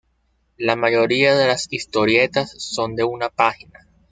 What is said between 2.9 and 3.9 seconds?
de una página.